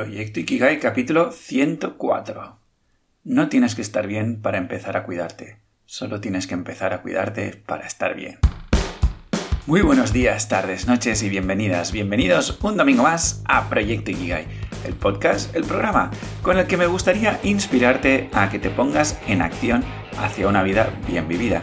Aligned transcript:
Proyecto 0.00 0.40
Ikigai 0.40 0.80
capítulo 0.80 1.30
104. 1.30 2.58
No 3.24 3.50
tienes 3.50 3.74
que 3.74 3.82
estar 3.82 4.06
bien 4.06 4.40
para 4.40 4.56
empezar 4.56 4.96
a 4.96 5.02
cuidarte, 5.02 5.58
solo 5.84 6.22
tienes 6.22 6.46
que 6.46 6.54
empezar 6.54 6.94
a 6.94 7.02
cuidarte 7.02 7.62
para 7.66 7.86
estar 7.86 8.16
bien. 8.16 8.38
Muy 9.66 9.82
buenos 9.82 10.14
días, 10.14 10.48
tardes, 10.48 10.86
noches 10.86 11.22
y 11.22 11.28
bienvenidas, 11.28 11.92
bienvenidos 11.92 12.58
un 12.62 12.78
domingo 12.78 13.02
más 13.02 13.42
a 13.44 13.68
Proyecto 13.68 14.10
Ikigai, 14.10 14.46
el 14.86 14.94
podcast, 14.94 15.54
el 15.54 15.64
programa, 15.64 16.10
con 16.40 16.56
el 16.56 16.66
que 16.66 16.78
me 16.78 16.86
gustaría 16.86 17.38
inspirarte 17.42 18.30
a 18.32 18.48
que 18.48 18.58
te 18.58 18.70
pongas 18.70 19.20
en 19.26 19.42
acción 19.42 19.84
hacia 20.16 20.48
una 20.48 20.62
vida 20.62 20.88
bien 21.06 21.28
vivida. 21.28 21.60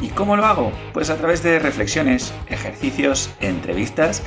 ¿Y 0.00 0.10
cómo 0.10 0.36
lo 0.36 0.46
hago? 0.46 0.72
Pues 0.92 1.10
a 1.10 1.16
través 1.16 1.42
de 1.42 1.58
reflexiones, 1.58 2.32
ejercicios, 2.48 3.34
entrevistas 3.40 4.22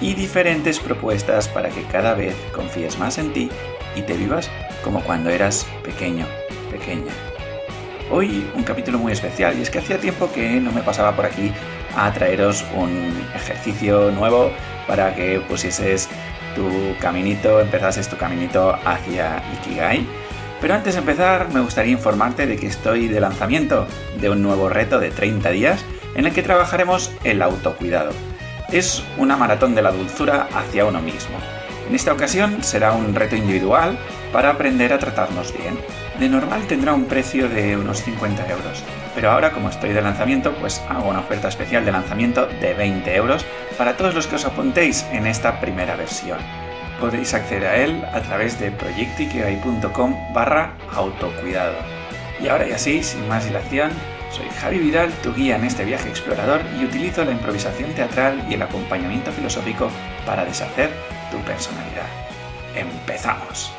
y 0.00 0.14
diferentes 0.14 0.78
propuestas 0.78 1.48
para 1.48 1.70
que 1.70 1.82
cada 1.84 2.14
vez 2.14 2.36
confíes 2.54 2.98
más 2.98 3.18
en 3.18 3.32
ti 3.32 3.50
y 3.96 4.02
te 4.02 4.16
vivas 4.16 4.50
como 4.82 5.00
cuando 5.02 5.30
eras 5.30 5.66
pequeño, 5.82 6.26
pequeña. 6.70 7.12
Hoy 8.10 8.48
un 8.54 8.62
capítulo 8.62 8.98
muy 8.98 9.12
especial 9.12 9.58
y 9.58 9.62
es 9.62 9.70
que 9.70 9.80
hacía 9.80 9.98
tiempo 9.98 10.30
que 10.32 10.60
no 10.60 10.72
me 10.72 10.82
pasaba 10.82 11.14
por 11.14 11.26
aquí 11.26 11.52
a 11.96 12.12
traeros 12.12 12.64
un 12.74 13.12
ejercicio 13.34 14.10
nuevo 14.12 14.50
para 14.86 15.14
que 15.14 15.40
pusieses 15.40 16.08
tu 16.54 16.96
caminito, 17.00 17.60
empezases 17.60 18.08
tu 18.08 18.16
caminito 18.16 18.78
hacia 18.84 19.42
Ikigai. 19.54 20.06
Pero 20.60 20.74
antes 20.74 20.94
de 20.94 21.00
empezar 21.00 21.52
me 21.52 21.60
gustaría 21.60 21.92
informarte 21.92 22.46
de 22.46 22.56
que 22.56 22.66
estoy 22.66 23.08
de 23.08 23.20
lanzamiento 23.20 23.86
de 24.20 24.30
un 24.30 24.42
nuevo 24.42 24.68
reto 24.68 24.98
de 24.98 25.10
30 25.10 25.50
días 25.50 25.84
en 26.14 26.24
el 26.26 26.32
que 26.32 26.42
trabajaremos 26.42 27.12
el 27.24 27.42
autocuidado 27.42 28.12
es 28.70 29.02
una 29.16 29.36
maratón 29.36 29.74
de 29.74 29.82
la 29.82 29.92
dulzura 29.92 30.48
hacia 30.54 30.84
uno 30.84 31.00
mismo. 31.00 31.38
En 31.88 31.94
esta 31.94 32.12
ocasión 32.12 32.62
será 32.62 32.92
un 32.92 33.14
reto 33.14 33.34
individual 33.34 33.98
para 34.32 34.50
aprender 34.50 34.92
a 34.92 34.98
tratarnos 34.98 35.56
bien. 35.56 35.78
De 36.18 36.28
normal 36.28 36.66
tendrá 36.66 36.92
un 36.92 37.06
precio 37.06 37.48
de 37.48 37.76
unos 37.76 38.02
50 38.02 38.46
euros, 38.48 38.82
pero 39.14 39.30
ahora 39.30 39.52
como 39.52 39.70
estoy 39.70 39.94
de 39.94 40.02
lanzamiento, 40.02 40.52
pues 40.60 40.82
hago 40.88 41.08
una 41.08 41.20
oferta 41.20 41.48
especial 41.48 41.84
de 41.84 41.92
lanzamiento 41.92 42.46
de 42.46 42.74
20 42.74 43.14
euros 43.14 43.46
para 43.78 43.96
todos 43.96 44.14
los 44.14 44.26
que 44.26 44.36
os 44.36 44.44
apuntéis 44.44 45.06
en 45.12 45.26
esta 45.26 45.60
primera 45.60 45.96
versión. 45.96 46.38
Podéis 47.00 47.32
acceder 47.32 47.64
a 47.66 47.76
él 47.76 48.04
a 48.12 48.20
través 48.20 48.60
de 48.60 48.70
proyectikigai.com 48.72 50.34
barra 50.34 50.74
autocuidado. 50.94 51.76
Y 52.42 52.48
ahora 52.48 52.68
y 52.68 52.72
así, 52.72 53.02
sin 53.02 53.26
más 53.28 53.46
dilación, 53.46 53.90
soy 54.30 54.46
Javi 54.60 54.78
Vidal, 54.78 55.12
tu 55.22 55.32
guía 55.34 55.56
en 55.56 55.64
este 55.64 55.84
viaje 55.84 56.08
explorador 56.08 56.60
y 56.78 56.84
utilizo 56.84 57.24
la 57.24 57.32
improvisación 57.32 57.92
teatral 57.94 58.44
y 58.48 58.54
el 58.54 58.62
acompañamiento 58.62 59.32
filosófico 59.32 59.90
para 60.26 60.44
deshacer 60.44 60.90
tu 61.30 61.38
personalidad. 61.38 62.06
¡Empezamos! 62.74 63.72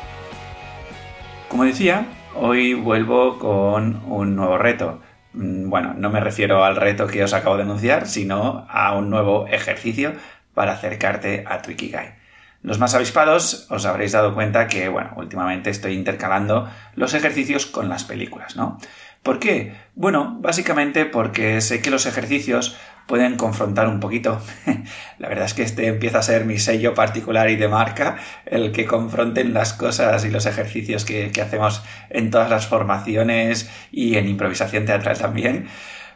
Como 1.48 1.64
decía, 1.64 2.06
hoy 2.34 2.74
vuelvo 2.74 3.38
con 3.38 4.02
un 4.06 4.36
nuevo 4.36 4.58
reto. 4.58 5.00
Mm, 5.32 5.68
bueno, 5.68 5.94
no 5.94 6.10
me 6.10 6.20
refiero 6.20 6.64
al 6.64 6.76
reto 6.76 7.06
que 7.06 7.24
os 7.24 7.32
acabo 7.32 7.56
de 7.56 7.62
anunciar, 7.62 8.06
sino 8.06 8.66
a 8.68 8.96
un 8.96 9.10
nuevo 9.10 9.46
ejercicio 9.48 10.12
para 10.54 10.72
acercarte 10.72 11.44
a 11.46 11.62
tu 11.62 11.70
Ikigai. 11.70 12.20
Los 12.62 12.78
más 12.78 12.94
avispados 12.94 13.66
os 13.70 13.86
habréis 13.86 14.12
dado 14.12 14.34
cuenta 14.34 14.66
que, 14.66 14.88
bueno, 14.90 15.12
últimamente 15.16 15.70
estoy 15.70 15.94
intercalando 15.94 16.68
los 16.94 17.14
ejercicios 17.14 17.64
con 17.64 17.88
las 17.88 18.04
películas, 18.04 18.54
¿no? 18.54 18.78
¿Por 19.22 19.38
qué? 19.38 19.74
Bueno, 19.94 20.38
básicamente 20.40 21.04
porque 21.04 21.60
sé 21.60 21.82
que 21.82 21.90
los 21.90 22.06
ejercicios 22.06 22.76
pueden 23.06 23.36
confrontar 23.36 23.86
un 23.88 24.00
poquito. 24.00 24.40
La 25.18 25.28
verdad 25.28 25.44
es 25.44 25.52
que 25.52 25.62
este 25.62 25.88
empieza 25.88 26.20
a 26.20 26.22
ser 26.22 26.46
mi 26.46 26.58
sello 26.58 26.94
particular 26.94 27.50
y 27.50 27.56
de 27.56 27.68
marca, 27.68 28.16
el 28.46 28.72
que 28.72 28.86
confronten 28.86 29.52
las 29.52 29.74
cosas 29.74 30.24
y 30.24 30.30
los 30.30 30.46
ejercicios 30.46 31.04
que, 31.04 31.30
hacemos 31.42 31.82
en 32.08 32.30
todas 32.30 32.48
las 32.48 32.66
formaciones 32.66 33.70
y 33.92 34.16
en 34.16 34.28
improvisación 34.28 34.86
teatral 34.86 35.18
también. 35.18 35.68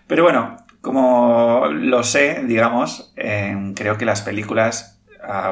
Pero 0.07 0.23
bueno, 0.23 0.57
como 0.81 1.67
lo 1.71 2.05
sé, 2.05 2.43
digamos, 2.47 3.13
creo 3.17 3.99
que 3.99 4.05
las 4.07 4.23
películas 4.23 4.94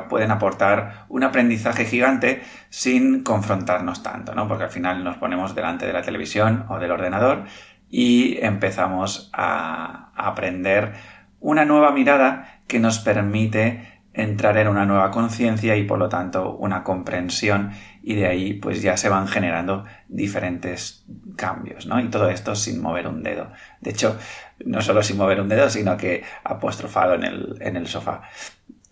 pueden 0.08 0.30
aportar 0.30 1.06
un 1.08 1.24
aprendizaje 1.24 1.84
gigante 1.84 2.42
sin 2.70 3.22
confrontarnos 3.22 4.02
tanto, 4.02 4.34
¿no? 4.34 4.48
Porque 4.48 4.64
al 4.64 4.70
final 4.70 5.04
nos 5.04 5.16
ponemos 5.16 5.54
delante 5.54 5.86
de 5.86 5.92
la 5.92 6.02
televisión 6.02 6.66
o 6.68 6.78
del 6.78 6.90
ordenador 6.90 7.44
y 7.88 8.38
empezamos 8.40 9.30
a 9.32 10.12
aprender 10.16 10.94
una 11.40 11.64
nueva 11.64 11.92
mirada 11.92 12.62
que 12.66 12.78
nos 12.78 12.98
permite 13.00 13.92
entrar 14.14 14.58
en 14.58 14.68
una 14.68 14.84
nueva 14.84 15.10
conciencia 15.10 15.76
y 15.76 15.84
por 15.84 15.98
lo 15.98 16.08
tanto 16.08 16.54
una 16.56 16.84
comprensión 16.84 17.72
y 18.02 18.14
de 18.14 18.26
ahí 18.26 18.52
pues 18.54 18.82
ya 18.82 18.96
se 18.96 19.08
van 19.08 19.26
generando 19.26 19.84
diferentes 20.08 21.06
cambios, 21.36 21.86
¿no? 21.86 22.00
Y 22.00 22.08
todo 22.08 22.28
esto 22.28 22.54
sin 22.54 22.82
mover 22.82 23.06
un 23.06 23.22
dedo. 23.22 23.50
De 23.80 23.90
hecho, 23.90 24.18
no 24.64 24.82
solo 24.82 25.02
sin 25.02 25.16
mover 25.16 25.40
un 25.40 25.48
dedo, 25.48 25.70
sino 25.70 25.96
que 25.96 26.24
apostrofado 26.44 27.14
en 27.14 27.24
el, 27.24 27.56
en 27.60 27.76
el 27.76 27.86
sofá. 27.86 28.22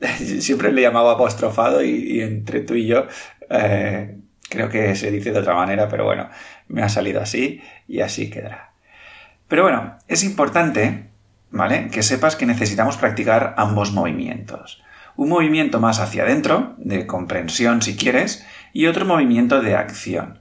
siempre 0.41 0.73
le 0.73 0.81
he 0.81 0.85
llamado 0.85 1.11
apostrofado 1.11 1.83
y, 1.85 2.21
entre 2.21 2.61
tú 2.61 2.75
y 2.75 2.87
yo 2.87 3.07
eh, 3.51 4.17
creo 4.49 4.69
que 4.69 4.95
se 4.97 5.11
dice 5.11 5.33
de 5.33 5.41
otra 5.41 5.55
manera, 5.55 5.89
pero 5.89 6.05
bueno, 6.05 6.29
me 6.69 6.83
ha 6.83 6.89
salido 6.89 7.21
así 7.21 7.61
y 7.87 8.01
así 8.01 8.31
quedará. 8.31 8.73
Pero 9.49 9.65
bueno, 9.65 9.97
es 10.09 10.25
importante, 10.25 11.09
¿vale? 11.51 11.89
Que 11.89 12.03
sepas 12.03 12.37
que 12.37 12.47
necesitamos 12.47 12.97
practicar 12.97 13.55
ambos 13.57 13.93
movimientos. 13.93 14.83
Un 15.17 15.29
movimiento 15.29 15.81
más 15.81 15.99
hacia 15.99 16.23
adentro, 16.23 16.75
de 16.79 17.07
comprensión 17.07 17.83
si 17.83 17.97
quieres, 17.97 18.47
y 18.73 18.87
otro 18.87 19.05
movimiento 19.05 19.61
de 19.61 19.75
acción. 19.75 20.41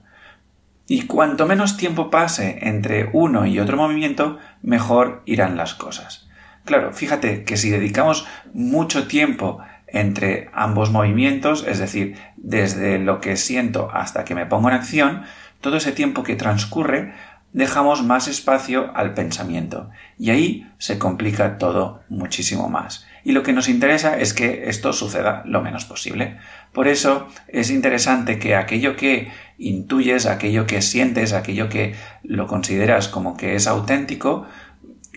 Y 0.86 1.06
cuanto 1.06 1.46
menos 1.46 1.76
tiempo 1.76 2.10
pase 2.10 2.58
entre 2.62 3.10
uno 3.12 3.46
y 3.46 3.58
otro 3.60 3.76
movimiento, 3.76 4.38
mejor 4.62 5.22
irán 5.26 5.56
las 5.56 5.74
cosas. 5.74 6.29
Claro, 6.64 6.92
fíjate 6.92 7.44
que 7.44 7.56
si 7.56 7.70
dedicamos 7.70 8.26
mucho 8.52 9.06
tiempo 9.06 9.60
entre 9.86 10.50
ambos 10.52 10.90
movimientos, 10.90 11.64
es 11.66 11.78
decir, 11.78 12.16
desde 12.36 12.98
lo 12.98 13.20
que 13.20 13.36
siento 13.36 13.90
hasta 13.92 14.24
que 14.24 14.34
me 14.34 14.46
pongo 14.46 14.68
en 14.68 14.74
acción, 14.74 15.22
todo 15.60 15.76
ese 15.76 15.92
tiempo 15.92 16.22
que 16.22 16.36
transcurre 16.36 17.12
dejamos 17.52 18.04
más 18.04 18.28
espacio 18.28 18.92
al 18.94 19.14
pensamiento 19.14 19.90
y 20.18 20.30
ahí 20.30 20.70
se 20.78 20.98
complica 20.98 21.58
todo 21.58 22.02
muchísimo 22.08 22.68
más. 22.68 23.06
Y 23.24 23.32
lo 23.32 23.42
que 23.42 23.52
nos 23.52 23.68
interesa 23.68 24.18
es 24.18 24.32
que 24.32 24.68
esto 24.68 24.92
suceda 24.92 25.42
lo 25.44 25.60
menos 25.60 25.84
posible. 25.84 26.38
Por 26.72 26.88
eso 26.88 27.28
es 27.48 27.70
interesante 27.70 28.38
que 28.38 28.54
aquello 28.54 28.96
que 28.96 29.30
intuyes, 29.58 30.26
aquello 30.26 30.66
que 30.66 30.80
sientes, 30.80 31.32
aquello 31.32 31.68
que 31.68 31.94
lo 32.22 32.46
consideras 32.46 33.08
como 33.08 33.36
que 33.36 33.56
es 33.56 33.66
auténtico, 33.66 34.46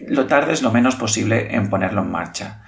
lo 0.07 0.27
tardes 0.27 0.61
lo 0.61 0.71
menos 0.71 0.95
posible 0.95 1.55
en 1.55 1.69
ponerlo 1.69 2.01
en 2.01 2.11
marcha. 2.11 2.63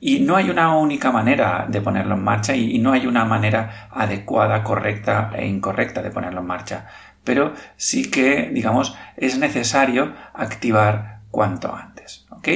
Y 0.00 0.20
no 0.20 0.36
hay 0.36 0.48
una 0.48 0.76
única 0.76 1.10
manera 1.10 1.66
de 1.68 1.80
ponerlo 1.80 2.14
en 2.14 2.22
marcha 2.22 2.54
y, 2.54 2.78
no 2.78 2.92
hay 2.92 3.06
una 3.06 3.24
manera 3.24 3.88
adecuada, 3.90 4.62
correcta 4.62 5.32
e 5.34 5.46
incorrecta 5.46 6.02
de 6.02 6.10
ponerlo 6.10 6.40
en 6.40 6.46
marcha. 6.46 6.86
Pero 7.24 7.52
sí 7.76 8.10
que, 8.10 8.50
digamos, 8.52 8.96
es 9.16 9.38
necesario 9.38 10.14
activar 10.34 11.20
cuanto 11.30 11.74
antes. 11.74 12.26
¿Ok? 12.30 12.48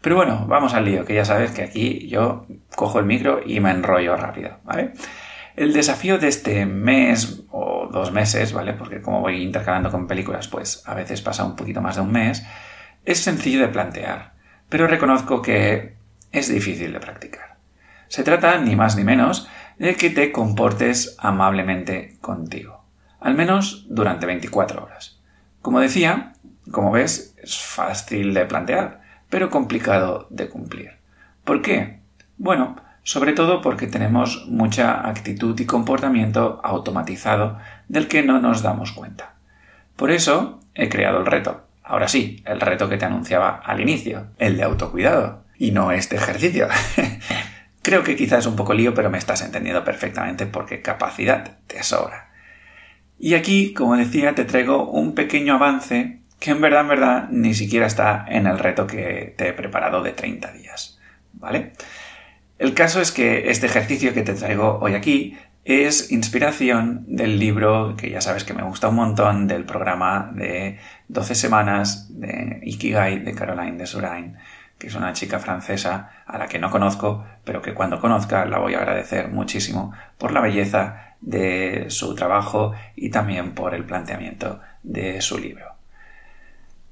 Pero 0.00 0.14
bueno, 0.14 0.44
vamos 0.46 0.74
al 0.74 0.84
lío, 0.84 1.04
que 1.04 1.14
ya 1.14 1.24
sabes 1.24 1.50
que 1.50 1.62
aquí 1.62 2.06
yo 2.06 2.46
cojo 2.76 3.00
el 3.00 3.06
micro 3.06 3.40
y 3.44 3.58
me 3.58 3.72
enrollo 3.72 4.16
rápido, 4.16 4.58
¿vale? 4.62 4.92
El 5.56 5.72
desafío 5.72 6.18
de 6.18 6.28
este 6.28 6.64
mes 6.64 7.42
o 7.50 7.88
dos 7.90 8.12
meses, 8.12 8.52
¿vale? 8.52 8.74
Porque 8.74 9.00
como 9.00 9.20
voy 9.20 9.42
intercalando 9.42 9.90
con 9.90 10.06
películas, 10.06 10.46
pues 10.46 10.84
a 10.86 10.94
veces 10.94 11.22
pasa 11.22 11.44
un 11.44 11.56
poquito 11.56 11.80
más 11.80 11.96
de 11.96 12.02
un 12.02 12.12
mes, 12.12 12.46
es 13.06 13.20
sencillo 13.20 13.60
de 13.60 13.68
plantear, 13.68 14.34
pero 14.68 14.86
reconozco 14.86 15.40
que 15.40 15.94
es 16.32 16.48
difícil 16.48 16.92
de 16.92 17.00
practicar. 17.00 17.56
Se 18.08 18.22
trata, 18.22 18.58
ni 18.58 18.76
más 18.76 18.96
ni 18.96 19.04
menos, 19.04 19.48
de 19.78 19.94
que 19.94 20.10
te 20.10 20.32
comportes 20.32 21.16
amablemente 21.18 22.16
contigo, 22.20 22.84
al 23.20 23.34
menos 23.34 23.86
durante 23.88 24.26
24 24.26 24.84
horas. 24.84 25.20
Como 25.62 25.80
decía, 25.80 26.34
como 26.70 26.90
ves, 26.90 27.34
es 27.42 27.58
fácil 27.58 28.34
de 28.34 28.44
plantear, 28.44 29.00
pero 29.30 29.50
complicado 29.50 30.26
de 30.30 30.48
cumplir. 30.48 30.92
¿Por 31.44 31.62
qué? 31.62 32.00
Bueno, 32.38 32.76
sobre 33.02 33.32
todo 33.32 33.62
porque 33.62 33.86
tenemos 33.86 34.46
mucha 34.48 35.08
actitud 35.08 35.58
y 35.60 35.66
comportamiento 35.66 36.60
automatizado 36.64 37.58
del 37.88 38.08
que 38.08 38.22
no 38.22 38.40
nos 38.40 38.62
damos 38.62 38.92
cuenta. 38.92 39.34
Por 39.94 40.10
eso 40.10 40.60
he 40.74 40.88
creado 40.88 41.20
el 41.20 41.26
reto, 41.26 41.65
Ahora 41.86 42.08
sí, 42.08 42.42
el 42.44 42.60
reto 42.60 42.88
que 42.88 42.96
te 42.96 43.04
anunciaba 43.04 43.62
al 43.64 43.80
inicio, 43.80 44.26
el 44.38 44.56
de 44.56 44.64
autocuidado, 44.64 45.44
y 45.56 45.70
no 45.70 45.92
este 45.92 46.16
ejercicio. 46.16 46.66
Creo 47.82 48.02
que 48.02 48.16
quizás 48.16 48.40
es 48.40 48.46
un 48.46 48.56
poco 48.56 48.74
lío, 48.74 48.92
pero 48.92 49.08
me 49.08 49.18
estás 49.18 49.42
entendiendo 49.42 49.84
perfectamente 49.84 50.46
porque 50.46 50.82
capacidad 50.82 51.58
te 51.68 51.84
sobra. 51.84 52.30
Y 53.20 53.34
aquí, 53.34 53.72
como 53.72 53.96
decía, 53.96 54.34
te 54.34 54.44
traigo 54.44 54.90
un 54.90 55.14
pequeño 55.14 55.54
avance 55.54 56.18
que 56.40 56.50
en 56.50 56.60
verdad, 56.60 56.80
en 56.80 56.88
verdad, 56.88 57.28
ni 57.30 57.54
siquiera 57.54 57.86
está 57.86 58.26
en 58.28 58.48
el 58.48 58.58
reto 58.58 58.88
que 58.88 59.34
te 59.38 59.48
he 59.48 59.52
preparado 59.52 60.02
de 60.02 60.12
30 60.12 60.52
días. 60.52 60.98
¿Vale? 61.34 61.72
El 62.58 62.74
caso 62.74 63.00
es 63.00 63.12
que 63.12 63.50
este 63.50 63.66
ejercicio 63.66 64.12
que 64.12 64.22
te 64.22 64.34
traigo 64.34 64.80
hoy 64.82 64.94
aquí 64.94 65.38
es 65.66 66.12
inspiración 66.12 67.04
del 67.08 67.40
libro 67.40 67.96
que 67.96 68.08
ya 68.08 68.20
sabes 68.20 68.44
que 68.44 68.54
me 68.54 68.62
gusta 68.62 68.88
un 68.88 68.94
montón 68.94 69.48
del 69.48 69.64
programa 69.64 70.30
de 70.32 70.78
12 71.08 71.34
semanas 71.34 72.06
de 72.08 72.60
Ikigai 72.62 73.24
de 73.24 73.34
Caroline 73.34 73.76
de 73.76 73.86
Surain, 73.88 74.36
que 74.78 74.86
es 74.86 74.94
una 74.94 75.12
chica 75.12 75.40
francesa 75.40 76.22
a 76.24 76.38
la 76.38 76.46
que 76.46 76.60
no 76.60 76.70
conozco, 76.70 77.26
pero 77.44 77.62
que 77.62 77.74
cuando 77.74 78.00
conozca 78.00 78.46
la 78.46 78.58
voy 78.58 78.74
a 78.74 78.78
agradecer 78.78 79.26
muchísimo 79.26 79.92
por 80.18 80.30
la 80.30 80.40
belleza 80.40 81.16
de 81.20 81.86
su 81.88 82.14
trabajo 82.14 82.72
y 82.94 83.10
también 83.10 83.52
por 83.52 83.74
el 83.74 83.84
planteamiento 83.84 84.60
de 84.84 85.20
su 85.20 85.36
libro. 85.36 85.66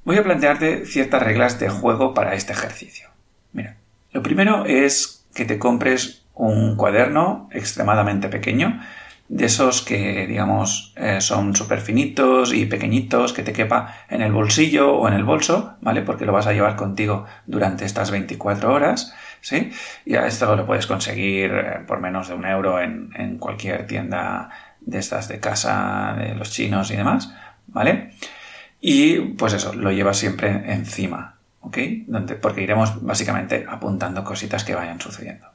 Voy 0.04 0.18
a 0.18 0.24
plantearte 0.24 0.84
ciertas 0.84 1.22
reglas 1.22 1.60
de 1.60 1.68
juego 1.68 2.12
para 2.12 2.34
este 2.34 2.52
ejercicio. 2.52 3.08
Mira, 3.52 3.76
lo 4.10 4.20
primero 4.20 4.66
es 4.66 5.24
que 5.32 5.44
te 5.44 5.60
compres 5.60 6.23
un 6.34 6.76
cuaderno 6.76 7.48
extremadamente 7.52 8.28
pequeño, 8.28 8.80
de 9.28 9.46
esos 9.46 9.82
que, 9.82 10.26
digamos, 10.26 10.92
eh, 10.96 11.20
son 11.20 11.56
súper 11.56 11.80
finitos 11.80 12.52
y 12.52 12.66
pequeñitos, 12.66 13.32
que 13.32 13.42
te 13.42 13.52
quepa 13.52 13.94
en 14.08 14.20
el 14.20 14.32
bolsillo 14.32 14.94
o 14.94 15.08
en 15.08 15.14
el 15.14 15.24
bolso, 15.24 15.76
¿vale? 15.80 16.02
Porque 16.02 16.26
lo 16.26 16.32
vas 16.32 16.46
a 16.46 16.52
llevar 16.52 16.76
contigo 16.76 17.24
durante 17.46 17.86
estas 17.86 18.10
24 18.10 18.72
horas, 18.72 19.14
¿sí? 19.40 19.72
Y 20.04 20.16
a 20.16 20.26
esto 20.26 20.54
lo 20.56 20.66
puedes 20.66 20.86
conseguir 20.86 21.52
eh, 21.52 21.80
por 21.86 22.00
menos 22.00 22.28
de 22.28 22.34
un 22.34 22.44
euro 22.44 22.80
en, 22.80 23.10
en 23.16 23.38
cualquier 23.38 23.86
tienda 23.86 24.50
de 24.80 24.98
estas 24.98 25.28
de 25.28 25.40
casa 25.40 26.14
de 26.18 26.34
los 26.34 26.50
chinos 26.50 26.90
y 26.90 26.96
demás, 26.96 27.32
¿vale? 27.68 28.10
Y 28.80 29.18
pues 29.20 29.54
eso, 29.54 29.72
lo 29.72 29.90
llevas 29.90 30.18
siempre 30.18 30.50
encima, 30.70 31.36
¿ok? 31.62 31.78
porque 32.42 32.60
iremos 32.60 33.02
básicamente 33.02 33.64
apuntando 33.66 34.22
cositas 34.22 34.62
que 34.62 34.74
vayan 34.74 35.00
sucediendo. 35.00 35.53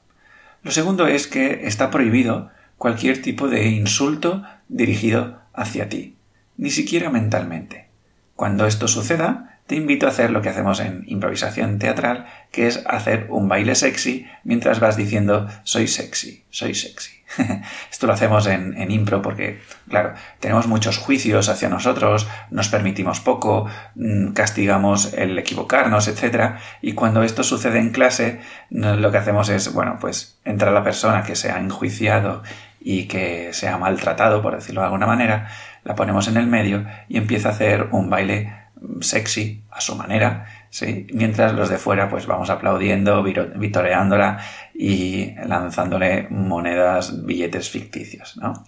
Lo 0.62 0.70
segundo 0.70 1.06
es 1.06 1.26
que 1.26 1.66
está 1.66 1.90
prohibido 1.90 2.50
cualquier 2.76 3.22
tipo 3.22 3.48
de 3.48 3.68
insulto 3.68 4.42
dirigido 4.68 5.40
hacia 5.52 5.88
ti, 5.88 6.16
ni 6.56 6.70
siquiera 6.70 7.10
mentalmente. 7.10 7.88
Cuando 8.36 8.66
esto 8.66 8.88
suceda, 8.88 9.59
te 9.70 9.76
invito 9.76 10.06
a 10.06 10.08
hacer 10.08 10.32
lo 10.32 10.42
que 10.42 10.48
hacemos 10.48 10.80
en 10.80 11.04
improvisación 11.06 11.78
teatral, 11.78 12.26
que 12.50 12.66
es 12.66 12.82
hacer 12.88 13.28
un 13.28 13.46
baile 13.46 13.76
sexy 13.76 14.26
mientras 14.42 14.80
vas 14.80 14.96
diciendo 14.96 15.46
soy 15.62 15.86
sexy, 15.86 16.42
soy 16.50 16.74
sexy. 16.74 17.12
Esto 17.88 18.08
lo 18.08 18.14
hacemos 18.14 18.48
en, 18.48 18.90
impro 18.90 19.22
porque, 19.22 19.60
claro, 19.88 20.14
tenemos 20.40 20.66
muchos 20.66 20.98
juicios 20.98 21.48
hacia 21.48 21.68
nosotros, 21.68 22.26
nos 22.50 22.68
permitimos 22.68 23.20
poco, 23.20 23.68
mm, 23.94 24.32
castigamos 24.32 25.14
el 25.14 25.38
equivocarnos, 25.38 26.08
etc. 26.08 26.56
Y 26.82 26.94
cuando 26.94 27.22
esto 27.22 27.44
sucede 27.44 27.78
en 27.78 27.90
clase, 27.90 28.40
lo 28.70 29.12
que 29.12 29.18
hacemos 29.18 29.50
es, 29.50 29.72
bueno, 29.72 29.98
pues 30.00 30.40
entra 30.44 30.72
la 30.72 30.82
persona 30.82 31.22
que 31.22 31.36
se 31.36 31.52
ha 31.52 31.60
enjuiciado 31.60 32.42
y 32.80 33.04
que 33.04 33.50
se 33.52 33.68
ha 33.68 33.78
maltratado, 33.78 34.42
por 34.42 34.56
decirlo 34.56 34.80
de 34.80 34.86
alguna 34.86 35.06
manera, 35.06 35.46
la 35.84 35.94
ponemos 35.94 36.26
en 36.26 36.38
el 36.38 36.48
medio 36.48 36.86
y 37.08 37.18
empieza 37.18 37.50
a 37.50 37.52
hacer 37.52 37.86
un 37.92 38.10
baile 38.10 38.52
sexy 39.00 39.62
a 39.70 39.80
su 39.80 39.94
manera, 39.96 40.46
¿sí? 40.70 41.06
mientras 41.12 41.52
los 41.52 41.68
de 41.68 41.78
fuera 41.78 42.08
pues 42.08 42.26
vamos 42.26 42.50
aplaudiendo, 42.50 43.22
vitoreándola 43.22 44.38
y 44.74 45.34
lanzándole 45.46 46.28
monedas, 46.30 47.24
billetes 47.24 47.70
ficticios, 47.70 48.36
¿no? 48.36 48.64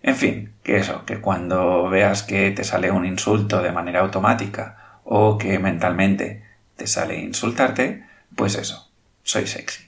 En 0.00 0.14
fin, 0.14 0.52
que 0.62 0.76
eso, 0.76 1.04
que 1.04 1.20
cuando 1.20 1.88
veas 1.88 2.22
que 2.22 2.52
te 2.52 2.62
sale 2.62 2.90
un 2.90 3.04
insulto 3.04 3.62
de 3.62 3.72
manera 3.72 4.00
automática 4.00 5.00
o 5.04 5.36
que 5.38 5.58
mentalmente 5.58 6.44
te 6.76 6.86
sale 6.86 7.18
insultarte, 7.18 8.04
pues 8.36 8.54
eso, 8.54 8.90
soy 9.24 9.46
sexy. 9.46 9.84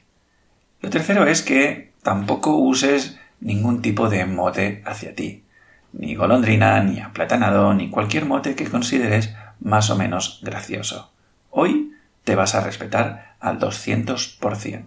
Lo 0.81 0.91
tercero 0.91 1.27
es 1.27 1.43
que 1.43 1.93
tampoco 2.03 2.57
uses 2.57 3.19
ningún 3.41 3.83
tipo 3.83 4.09
de 4.09 4.27
mote 4.27 4.83
hacia 4.85 5.15
ti 5.15 5.45
ni 5.93 6.15
golondrina, 6.15 6.83
ni 6.83 7.01
aplatanado, 7.01 7.75
ni 7.75 7.91
cualquier 7.91 8.25
mote 8.27 8.55
que 8.55 8.69
consideres 8.69 9.35
más 9.61 9.91
o 9.91 9.97
menos 9.97 10.41
gracioso. 10.43 11.13
Hoy 11.51 11.93
te 12.25 12.35
vas 12.35 12.55
a 12.55 12.61
respetar 12.61 13.35
al 13.41 13.59
200%. 13.59 14.85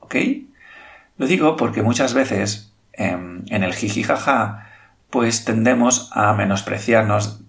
¿Ok? 0.00 0.16
Lo 1.16 1.26
digo 1.26 1.56
porque 1.56 1.82
muchas 1.82 2.14
veces 2.14 2.72
em, 2.92 3.44
en, 3.48 3.62
el 3.62 3.74
jiji 3.74 4.02
jaja 4.02 4.70
pues 5.10 5.44
tendemos 5.44 6.10
a 6.12 6.34
menospreciarnos 6.34 7.40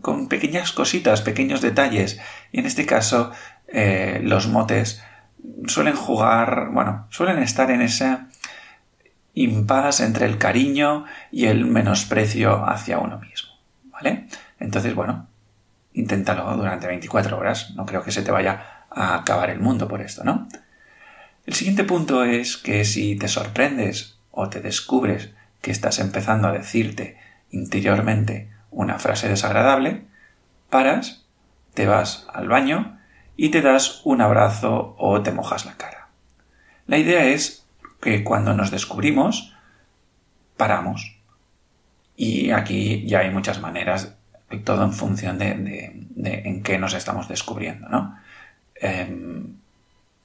con 0.00 0.28
pequeñas 0.28 0.72
cositas, 0.72 1.22
pequeños 1.22 1.60
detalles. 1.60 2.20
Y 2.52 2.60
en 2.60 2.66
este 2.66 2.86
caso, 2.86 3.32
eh, 3.66 4.20
los 4.22 4.46
motes 4.46 5.02
suelen 5.66 5.96
jugar, 5.96 6.70
bueno, 6.72 7.06
suelen 7.10 7.42
estar 7.42 7.70
en 7.70 7.82
esa 7.82 8.27
impas 9.42 10.00
entre 10.00 10.26
el 10.26 10.38
cariño 10.38 11.04
y 11.30 11.46
el 11.46 11.64
menosprecio 11.64 12.68
hacia 12.68 12.98
uno 12.98 13.18
mismo. 13.18 13.50
¿Vale? 13.92 14.26
Entonces, 14.58 14.94
bueno, 14.94 15.28
inténtalo 15.92 16.56
durante 16.56 16.86
24 16.86 17.36
horas. 17.36 17.74
No 17.74 17.86
creo 17.86 18.02
que 18.02 18.12
se 18.12 18.22
te 18.22 18.30
vaya 18.30 18.84
a 18.90 19.16
acabar 19.16 19.50
el 19.50 19.60
mundo 19.60 19.88
por 19.88 20.00
esto, 20.00 20.24
¿no? 20.24 20.48
El 21.46 21.54
siguiente 21.54 21.84
punto 21.84 22.24
es 22.24 22.56
que 22.56 22.84
si 22.84 23.16
te 23.16 23.28
sorprendes 23.28 24.18
o 24.30 24.48
te 24.48 24.60
descubres 24.60 25.30
que 25.62 25.70
estás 25.70 25.98
empezando 25.98 26.48
a 26.48 26.52
decirte 26.52 27.18
interiormente 27.50 28.50
una 28.70 28.98
frase 28.98 29.28
desagradable, 29.28 30.04
paras, 30.68 31.24
te 31.74 31.86
vas 31.86 32.26
al 32.32 32.48
baño 32.48 32.98
y 33.36 33.50
te 33.50 33.62
das 33.62 34.02
un 34.04 34.20
abrazo 34.20 34.94
o 34.98 35.22
te 35.22 35.32
mojas 35.32 35.64
la 35.64 35.76
cara. 35.76 36.08
La 36.86 36.98
idea 36.98 37.24
es 37.26 37.67
que 38.00 38.24
cuando 38.24 38.54
nos 38.54 38.70
descubrimos, 38.70 39.54
paramos. 40.56 41.16
Y 42.16 42.50
aquí 42.50 43.06
ya 43.06 43.20
hay 43.20 43.30
muchas 43.30 43.60
maneras, 43.60 44.16
todo 44.64 44.84
en 44.84 44.92
función 44.92 45.38
de, 45.38 45.50
en 46.16 46.62
qué 46.62 46.78
nos 46.78 46.94
estamos 46.94 47.28
descubriendo, 47.28 47.88
¿no? 47.88 48.16
Em, 48.74 49.54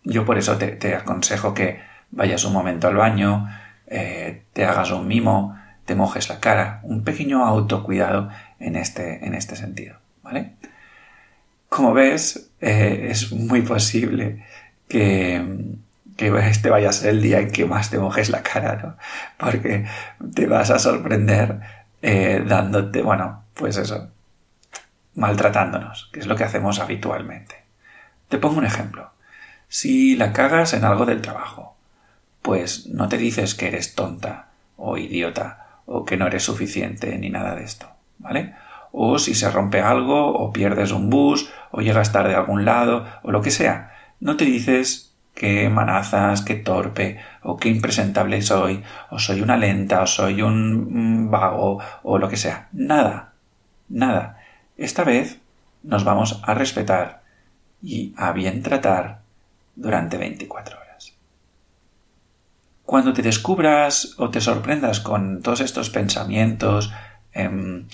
yo 0.04 0.26
por 0.26 0.38
eso 0.38 0.58
te, 0.58 0.96
aconsejo 0.96 1.54
que 1.54 1.80
vayas 2.12 2.46
un 2.46 2.54
momento 2.54 2.88
al 2.88 2.96
baño, 2.96 3.48
eh, 3.88 4.44
te 4.54 4.66
hagas 4.66 4.92
un 4.92 5.08
mimo, 5.08 5.58
te 5.86 5.96
mojes 5.96 6.30
la 6.30 6.40
cara, 6.40 6.80
un 6.84 7.04
pequeño 7.04 7.46
autocuidado 7.46 8.30
en 8.60 8.76
este, 8.76 9.26
en 9.26 9.36
este 9.36 9.56
sentido, 9.56 9.98
¿vale? 10.24 10.54
Como 11.70 11.94
ves, 11.94 12.52
eh, 12.62 13.08
es 13.10 13.32
muy 13.32 13.62
posible 13.62 14.46
que, 14.88 15.42
que 16.18 16.28
este 16.50 16.70
vaya 16.70 16.90
a 16.90 16.94
ser 16.94 17.10
el 17.10 17.22
día 17.22 17.40
en 17.40 17.52
que 17.52 17.66
más 17.66 17.90
te 17.90 17.98
mojes 17.98 18.30
la 18.30 18.44
cara, 18.44 18.80
¿no? 18.82 18.98
Porque 19.38 19.86
te 20.34 20.48
vas 20.48 20.70
a 20.70 20.80
sorprender 20.80 21.60
eh, 22.02 22.44
dándote, 22.46 23.02
bueno, 23.02 23.44
pues 23.54 23.78
eso, 23.78 24.10
maltratándonos, 25.16 26.10
que 26.12 26.20
es 26.20 26.28
lo 26.28 26.36
que 26.36 26.44
hacemos 26.44 26.80
habitualmente. 26.80 27.64
Te 28.30 28.38
pongo 28.38 28.58
un 28.58 28.66
ejemplo. 28.66 29.12
Si 29.68 30.16
la 30.16 30.34
cagas 30.34 30.74
en 30.74 30.86
algo 30.86 31.06
del 31.06 31.22
trabajo, 31.22 31.76
pues 32.42 32.88
no 32.88 33.08
te 33.10 33.18
dices 33.18 33.56
que 33.56 33.68
eres 33.68 33.96
tonta 33.96 34.50
o 34.78 34.98
idiota 34.98 35.80
o 35.86 36.06
que 36.06 36.18
no 36.18 36.28
eres 36.28 36.44
suficiente 36.44 37.18
ni 37.18 37.30
nada 37.30 37.56
de 37.56 37.64
esto, 37.64 37.88
¿vale? 38.20 38.54
O 38.92 39.18
si 39.18 39.34
se 39.34 39.50
rompe 39.50 39.82
algo 39.82 40.34
o 40.34 40.54
pierdes 40.54 40.92
un 40.92 41.10
bus 41.10 41.52
o 41.72 41.82
llegas 41.82 42.12
tarde 42.12 42.36
a 42.36 42.40
algún 42.40 42.66
lado 42.66 43.06
o 43.24 43.32
lo 43.32 43.42
que 43.42 43.52
sea, 43.52 43.96
no 44.20 44.38
te 44.38 44.46
dices 44.46 45.13
qué 45.34 45.70
manazas, 45.70 46.42
qué 46.42 46.56
torpe, 46.56 47.20
o 47.42 47.58
qué 47.58 47.70
impresentable 47.70 48.42
soy, 48.42 48.84
o 49.10 49.20
soy 49.20 49.42
una 49.42 49.58
lenta, 49.58 50.04
o 50.04 50.08
soy 50.08 50.42
un 50.42 51.30
vago, 51.32 51.80
o 52.04 52.18
lo 52.18 52.30
que 52.30 52.38
sea. 52.38 52.70
Nada, 52.72 53.34
nada. 53.90 54.40
Esta 54.78 55.04
vez 55.04 55.40
nos 55.84 56.04
vamos 56.04 56.42
a 56.44 56.54
respetar 56.54 57.24
y 57.82 58.14
a 58.18 58.32
bien 58.32 58.64
tratar 58.64 59.22
durante 59.76 60.18
24 60.18 60.80
horas. 60.80 61.18
Cuando 62.86 63.14
te 63.14 63.22
descubras 63.22 64.16
o 64.18 64.30
te 64.30 64.42
sorprendas 64.42 65.00
con 65.00 65.42
todos 65.42 65.62
estos 65.62 65.90
pensamientos, 65.90 66.94
em, 67.34 67.88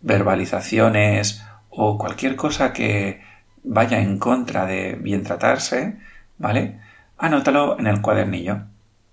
verbalizaciones 0.00 1.44
o 1.70 1.98
cualquier 1.98 2.36
cosa 2.36 2.72
que 2.72 3.22
vaya 3.64 4.00
en 4.00 4.18
contra 4.18 4.66
de 4.66 4.96
bien 4.96 5.22
tratarse, 5.22 5.98
¿vale? 6.42 6.80
Anótalo 7.18 7.78
en 7.78 7.86
el 7.86 8.02
cuadernillo. 8.02 8.62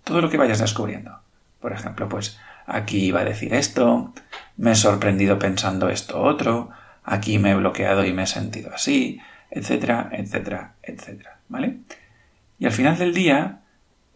Todo 0.03 0.19
lo 0.19 0.29
que 0.29 0.38
vayas 0.38 0.59
descubriendo. 0.59 1.19
Por 1.62 1.71
ejemplo, 1.71 2.09
pues 2.09 2.39
aquí 2.65 3.05
iba 3.05 3.21
a 3.21 3.25
decir 3.25 3.53
esto, 3.53 4.13
me 4.57 4.71
he 4.71 4.75
sorprendido 4.75 5.38
pensando 5.38 5.89
esto 5.89 6.19
otro, 6.19 6.71
aquí 7.03 7.38
me 7.38 7.51
he 7.51 7.55
bloqueado 7.55 8.03
y 8.03 8.13
me 8.13 8.24
he 8.24 8.27
sentido 8.27 8.71
así, 8.74 9.21
etcétera, 9.51 10.09
etcétera, 10.12 10.74
etcétera, 10.81 11.38
¿vale? 11.50 11.77
Y 12.57 12.65
al 12.65 12.71
final 12.71 12.98
del 12.98 13.13
día 13.13 13.59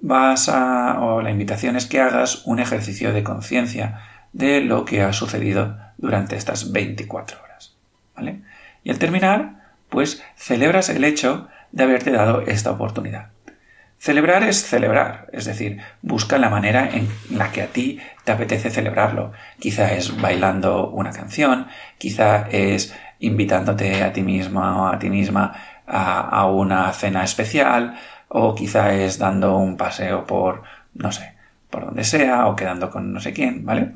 vas 0.02 0.50
a, 0.50 1.00
o 1.00 1.22
la 1.22 1.32
invitación 1.32 1.76
es 1.76 1.86
que 1.86 2.02
hagas 2.02 2.46
un 2.46 2.60
ejercicio 2.60 3.14
de 3.14 3.24
conciencia 3.24 4.02
de 4.32 4.62
lo 4.62 4.86
que 4.86 5.04
ha 5.04 5.14
sucedido 5.14 5.78
durante 5.98 6.36
estas 6.36 6.72
24 6.72 7.42
horas, 7.44 7.76
¿vale? 8.16 8.42
Y 8.84 8.90
al 8.90 9.00
terminar, 9.00 9.62
pues 9.90 10.24
celebras 10.36 10.90
el 10.90 11.04
hecho 11.04 11.48
de 11.74 11.84
haberte 11.84 12.12
dado 12.12 12.42
esta 12.42 12.72
oportunidad. 12.72 13.32
Celebrar 13.98 14.44
es 14.44 14.64
celebrar, 14.64 15.28
es 15.32 15.46
decir, 15.46 15.80
busca 16.02 16.38
la 16.38 16.50
manera 16.50 16.90
en 16.92 17.08
la 17.32 17.52
que 17.52 17.62
a 17.62 17.68
ti 17.68 18.00
te 18.24 18.32
apetece 18.32 18.70
celebrarlo. 18.70 19.32
Quizá 19.60 19.94
es 19.94 20.20
bailando 20.22 20.90
una 20.90 21.12
canción, 21.12 21.68
quizá 21.98 22.48
es 22.50 22.96
invitándote 23.20 24.04
a 24.04 24.12
ti 24.12 24.22
mismo 24.22 24.62
o 24.62 24.88
a 24.88 25.00
ti 25.00 25.10
misma 25.10 25.54
a, 25.88 26.20
a 26.22 26.46
una 26.48 26.92
cena 26.92 27.24
especial, 27.24 27.96
o 28.28 28.54
quizá 28.56 28.94
es 28.94 29.18
dando 29.18 29.58
un 29.58 29.78
paseo 29.78 30.26
por, 30.26 30.64
no 30.94 31.12
sé, 31.12 31.34
por 31.70 31.86
donde 31.86 32.04
sea, 32.04 32.48
o 32.48 32.56
quedando 32.56 32.90
con 32.90 33.14
no 33.14 33.20
sé 33.20 33.34
quién, 33.34 33.66
¿vale? 33.66 33.94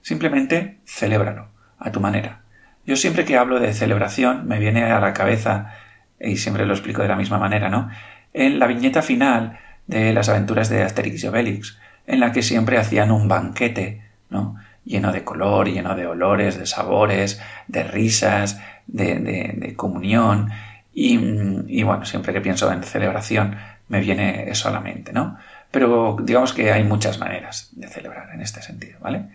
Simplemente 0.00 0.78
celébralo, 0.86 1.48
a 1.78 1.90
tu 1.90 2.00
manera. 2.00 2.40
Yo 2.86 2.96
siempre 2.96 3.24
que 3.24 3.36
hablo 3.36 3.60
de 3.60 3.74
celebración 3.74 4.46
me 4.46 4.58
viene 4.58 4.84
a 4.84 5.00
la 5.00 5.12
cabeza, 5.12 5.74
y 6.20 6.36
siempre 6.36 6.66
lo 6.66 6.74
explico 6.74 7.02
de 7.02 7.08
la 7.08 7.16
misma 7.16 7.38
manera, 7.38 7.68
¿no? 7.68 7.90
En 8.32 8.58
la 8.58 8.66
viñeta 8.66 9.02
final 9.02 9.58
de 9.86 10.12
las 10.12 10.28
aventuras 10.28 10.68
de 10.68 10.82
Asterix 10.82 11.24
y 11.24 11.26
Obelix, 11.26 11.78
en 12.06 12.20
la 12.20 12.32
que 12.32 12.42
siempre 12.42 12.78
hacían 12.78 13.10
un 13.10 13.28
banquete, 13.28 14.02
¿no? 14.30 14.56
lleno 14.88 15.12
de 15.12 15.22
color, 15.22 15.68
lleno 15.68 15.94
de 15.94 16.06
olores, 16.06 16.58
de 16.58 16.66
sabores, 16.66 17.40
de 17.68 17.84
risas, 17.84 18.60
de, 18.86 19.74
comunión. 19.76 20.50
Y, 20.94 21.18
y, 21.68 21.82
bueno, 21.82 22.04
siempre 22.04 22.32
que 22.32 22.40
pienso 22.40 22.72
en 22.72 22.82
celebración 22.82 23.56
me 23.88 24.00
viene 24.00 24.50
eso 24.50 24.68
a 24.68 24.72
la 24.72 24.80
mente, 24.80 25.12
¿no? 25.12 25.38
Pero 25.70 26.16
digamos 26.22 26.52
que 26.52 26.72
hay 26.72 26.82
muchas 26.84 27.18
maneras 27.18 27.70
de 27.72 27.88
celebrar 27.88 28.30
en 28.34 28.40
este 28.40 28.62
sentido, 28.62 28.98
¿vale? 29.00 29.26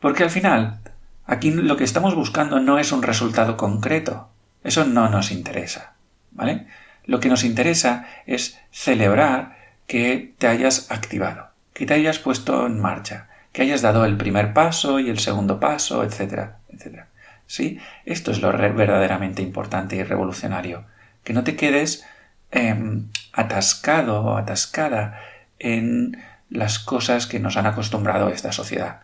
Porque 0.00 0.22
al 0.22 0.30
final, 0.30 0.78
aquí 1.26 1.50
lo 1.50 1.76
que 1.76 1.84
estamos 1.84 2.14
buscando 2.14 2.60
no 2.60 2.78
es 2.78 2.92
un 2.92 3.02
resultado 3.02 3.56
concreto. 3.56 4.30
Eso 4.64 4.84
no 4.84 5.08
nos 5.08 5.30
interesa, 5.30 5.94
¿vale? 6.32 6.66
Lo 7.04 7.20
que 7.20 7.28
nos 7.28 7.44
interesa 7.44 8.06
es 8.26 8.58
celebrar 8.70 9.56
que 9.86 10.34
te 10.38 10.46
hayas 10.46 10.90
activado, 10.90 11.50
que 11.72 11.86
te 11.86 11.94
hayas 11.94 12.18
puesto 12.18 12.66
en 12.66 12.80
marcha, 12.80 13.28
que 13.52 13.62
hayas 13.62 13.82
dado 13.82 14.04
el 14.04 14.16
primer 14.16 14.52
paso 14.52 15.00
y 15.00 15.10
el 15.10 15.18
segundo 15.18 15.58
paso, 15.58 16.04
etcétera, 16.04 16.58
etcétera. 16.68 17.08
¿Sí? 17.46 17.80
Esto 18.04 18.30
es 18.30 18.40
lo 18.40 18.52
verdaderamente 18.52 19.42
importante 19.42 19.96
y 19.96 20.04
revolucionario. 20.04 20.84
Que 21.24 21.32
no 21.32 21.42
te 21.42 21.56
quedes 21.56 22.06
em, 22.52 23.08
atascado 23.32 24.22
o 24.22 24.36
atascada 24.36 25.18
en 25.58 26.16
las 26.48 26.78
cosas 26.78 27.26
que 27.26 27.40
nos 27.40 27.56
han 27.56 27.66
acostumbrado 27.66 28.28
esta 28.28 28.52
sociedad. 28.52 29.00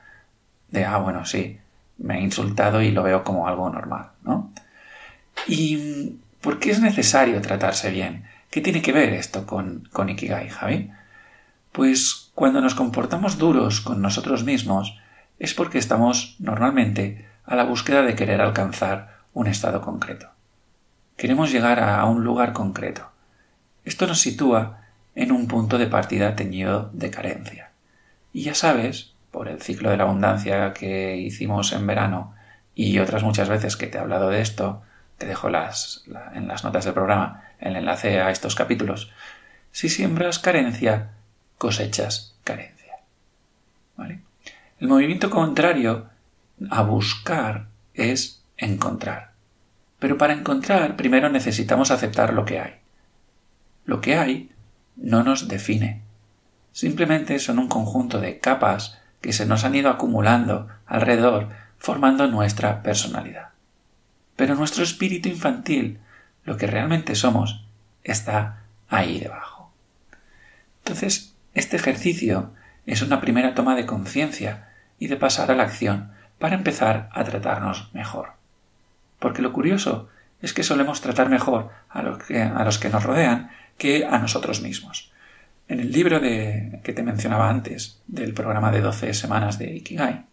De, 0.68 0.84
ah, 0.84 0.98
bueno, 0.98 1.24
sí, 1.24 1.58
me 1.98 2.18
he 2.18 2.20
insultado 2.20 2.82
y 2.82 2.92
lo 2.92 3.02
veo 3.02 3.24
como 3.24 3.48
algo 3.48 3.68
normal, 3.70 4.10
¿no? 4.22 4.52
¿Y 5.48 6.18
por 6.46 6.60
qué 6.60 6.70
es 6.70 6.78
necesario 6.78 7.42
tratarse 7.42 7.90
bien? 7.90 8.22
¿Qué 8.50 8.60
tiene 8.60 8.80
que 8.80 8.92
ver 8.92 9.12
esto 9.14 9.46
con, 9.46 9.88
con 9.92 10.08
Ikigai, 10.08 10.48
Javi? 10.48 10.92
Pues 11.72 12.30
cuando 12.36 12.60
nos 12.60 12.76
comportamos 12.76 13.36
duros 13.36 13.80
con 13.80 14.00
nosotros 14.00 14.44
mismos 14.44 14.96
es 15.40 15.54
porque 15.54 15.78
estamos 15.78 16.36
normalmente 16.38 17.26
a 17.46 17.56
la 17.56 17.64
búsqueda 17.64 18.02
de 18.02 18.14
querer 18.14 18.40
alcanzar 18.40 19.22
un 19.34 19.48
estado 19.48 19.80
concreto. 19.80 20.28
Queremos 21.16 21.50
llegar 21.50 21.80
a 21.80 22.04
un 22.04 22.22
lugar 22.22 22.52
concreto. 22.52 23.10
Esto 23.84 24.06
nos 24.06 24.20
sitúa 24.20 24.84
en 25.16 25.32
un 25.32 25.48
punto 25.48 25.78
de 25.78 25.88
partida 25.88 26.36
teñido 26.36 26.90
de 26.92 27.10
carencia. 27.10 27.72
Y 28.32 28.42
ya 28.42 28.54
sabes, 28.54 29.14
por 29.32 29.48
el 29.48 29.60
ciclo 29.60 29.90
de 29.90 29.96
la 29.96 30.04
abundancia 30.04 30.72
que 30.74 31.16
hicimos 31.16 31.72
en 31.72 31.88
verano 31.88 32.36
y 32.72 33.00
otras 33.00 33.24
muchas 33.24 33.48
veces 33.48 33.76
que 33.76 33.88
te 33.88 33.98
he 33.98 34.00
hablado 34.00 34.28
de 34.30 34.42
esto, 34.42 34.84
te 35.18 35.26
dejo 35.26 35.48
las, 35.48 36.04
en 36.34 36.48
las 36.48 36.64
notas 36.64 36.84
del 36.84 36.94
programa 36.94 37.44
el 37.58 37.76
enlace 37.76 38.20
a 38.20 38.30
estos 38.30 38.54
capítulos, 38.54 39.10
si 39.72 39.88
siembras 39.88 40.38
carencia, 40.38 41.10
cosechas 41.58 42.36
carencia. 42.44 42.94
¿Vale? 43.96 44.20
El 44.78 44.88
movimiento 44.88 45.30
contrario 45.30 46.06
a 46.70 46.82
buscar 46.82 47.66
es 47.94 48.42
encontrar. 48.56 49.32
Pero 49.98 50.18
para 50.18 50.34
encontrar 50.34 50.96
primero 50.96 51.30
necesitamos 51.30 51.90
aceptar 51.90 52.32
lo 52.32 52.44
que 52.44 52.60
hay. 52.60 52.74
Lo 53.84 54.00
que 54.00 54.16
hay 54.16 54.50
no 54.96 55.22
nos 55.22 55.48
define. 55.48 56.02
Simplemente 56.72 57.38
son 57.38 57.58
un 57.58 57.68
conjunto 57.68 58.20
de 58.20 58.38
capas 58.38 58.98
que 59.22 59.32
se 59.32 59.46
nos 59.46 59.64
han 59.64 59.74
ido 59.74 59.88
acumulando 59.88 60.68
alrededor 60.86 61.48
formando 61.78 62.26
nuestra 62.26 62.82
personalidad. 62.82 63.50
Pero 64.36 64.54
nuestro 64.54 64.84
espíritu 64.84 65.28
infantil, 65.28 65.98
lo 66.44 66.56
que 66.56 66.66
realmente 66.66 67.14
somos, 67.14 67.66
está 68.04 68.62
ahí 68.88 69.18
debajo. 69.18 69.72
Entonces, 70.78 71.34
este 71.54 71.76
ejercicio 71.76 72.52
es 72.84 73.02
una 73.02 73.20
primera 73.20 73.54
toma 73.54 73.74
de 73.74 73.86
conciencia 73.86 74.68
y 74.98 75.08
de 75.08 75.16
pasar 75.16 75.50
a 75.50 75.56
la 75.56 75.64
acción 75.64 76.12
para 76.38 76.54
empezar 76.54 77.08
a 77.12 77.24
tratarnos 77.24 77.92
mejor. 77.92 78.32
Porque 79.18 79.42
lo 79.42 79.52
curioso 79.52 80.08
es 80.42 80.52
que 80.52 80.62
solemos 80.62 81.00
tratar 81.00 81.28
mejor 81.28 81.70
a, 81.88 82.18
que, 82.26 82.42
a 82.42 82.64
los 82.64 82.78
que 82.78 82.90
nos 82.90 83.02
rodean 83.02 83.50
que 83.78 84.04
a 84.04 84.18
nosotros 84.18 84.60
mismos. 84.60 85.12
En 85.68 85.80
el 85.80 85.90
libro 85.90 86.20
de, 86.20 86.80
que 86.84 86.92
te 86.92 87.02
mencionaba 87.02 87.50
antes, 87.50 88.00
del 88.06 88.34
programa 88.34 88.70
de 88.70 88.80
12 88.80 89.14
semanas 89.14 89.58
de 89.58 89.74
Ikigai, 89.74 90.24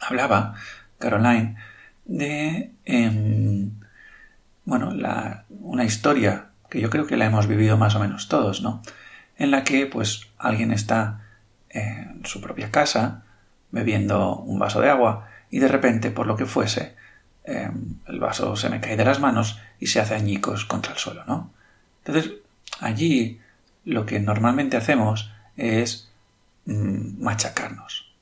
hablaba 0.00 0.54
Caroline 0.98 1.56
de 2.04 2.72
em, 2.84 3.70
bueno, 4.64 4.92
la, 4.92 5.44
una 5.48 5.84
historia 5.84 6.50
que 6.68 6.80
yo 6.80 6.90
creo 6.90 7.06
que 7.06 7.16
la 7.16 7.26
hemos 7.26 7.46
vivido 7.46 7.76
más 7.76 7.94
o 7.96 8.00
menos 8.00 8.28
todos, 8.28 8.62
¿no? 8.62 8.82
En 9.36 9.50
la 9.50 9.64
que, 9.64 9.86
pues, 9.86 10.28
alguien 10.38 10.72
está 10.72 11.26
en 11.68 12.24
su 12.24 12.40
propia 12.40 12.70
casa 12.70 13.24
bebiendo 13.70 14.36
un 14.36 14.58
vaso 14.58 14.80
de 14.80 14.90
agua 14.90 15.28
y 15.50 15.58
de 15.58 15.68
repente, 15.68 16.10
por 16.10 16.26
lo 16.26 16.36
que 16.36 16.46
fuese, 16.46 16.94
em, 17.44 17.96
el 18.06 18.20
vaso 18.20 18.54
se 18.56 18.70
me 18.70 18.80
cae 18.80 18.96
de 18.96 19.04
las 19.04 19.20
manos 19.20 19.58
y 19.80 19.88
se 19.88 20.00
hace 20.00 20.14
añicos 20.14 20.64
contra 20.64 20.92
el 20.92 20.98
suelo, 20.98 21.24
¿no? 21.26 21.50
Entonces, 22.04 22.32
allí 22.80 23.40
lo 23.84 24.06
que 24.06 24.20
normalmente 24.20 24.76
hacemos 24.76 25.32
es 25.56 26.10
mm, 26.66 27.22
machacarnos. 27.22 28.12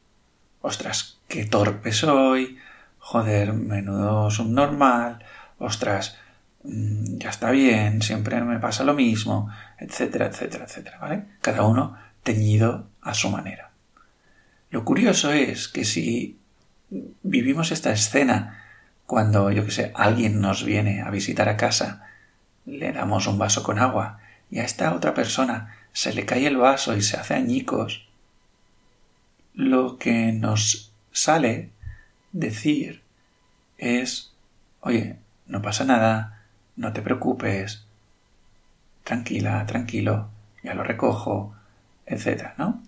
Ostras, 0.63 1.19
qué 1.29 1.45
torpe 1.45 1.93
soy, 1.93 2.59
joder, 3.11 3.53
menudo 3.53 4.31
subnormal, 4.31 5.25
ostras, 5.59 6.19
Mm, 6.65 7.19
ya 7.19 7.31
está 7.31 7.50
bien, 7.50 8.03
siempre 8.03 8.41
me 8.43 8.59
pasa 8.59 8.85
lo 8.85 8.95
mismo, 8.95 9.49
etcétera, 9.79 10.27
etcétera, 10.27 10.65
etcétera, 10.65 10.99
¿vale? 10.99 11.25
Cada 11.41 11.62
uno 11.62 11.97
teñido 12.23 12.88
a 13.00 13.15
su 13.15 13.31
manera. 13.31 13.71
Lo 14.71 14.85
curioso 14.85 15.33
es 15.33 15.69
que 15.69 15.85
si 15.85 16.38
vivimos 17.23 17.71
esta 17.71 17.93
escena 17.93 18.65
cuando, 19.07 19.50
yo 19.50 19.65
que 19.65 19.71
sé, 19.71 19.93
alguien 19.95 20.41
nos 20.41 20.65
viene 20.65 21.00
a 21.03 21.11
visitar 21.11 21.49
a 21.49 21.57
casa, 21.57 22.07
le 22.67 22.93
damos 22.93 23.27
un 23.27 23.38
vaso 23.38 23.62
con 23.62 23.79
agua 23.79 24.19
y 24.50 24.59
a 24.59 24.65
esta 24.65 24.95
otra 24.95 25.15
persona 25.15 25.75
se 25.93 26.12
le 26.12 26.27
cae 26.27 26.47
el 26.47 26.59
vaso 26.59 26.97
y 26.97 27.03
se 27.03 27.17
hace 27.17 27.35
añicos, 27.35 28.07
lo 29.55 29.99
que 29.99 30.33
nos 30.33 30.93
sale 31.12 31.71
decir 32.33 33.03
es, 33.77 34.33
oye, 34.81 35.17
no 35.47 35.63
pasa 35.63 35.85
nada, 35.85 36.43
no 36.77 36.93
te 36.93 37.03
preocupes, 37.03 37.85
tranquila, 39.05 39.65
tranquilo, 39.67 40.29
ya 40.63 40.75
lo 40.75 40.85
recojo, 40.85 41.55
etc. 42.07 42.51
¿no? 42.59 42.83